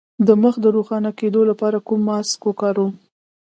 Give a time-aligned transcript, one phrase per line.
[0.27, 2.91] د مخ د روښانه کیدو لپاره کوم ماسک وکاروم؟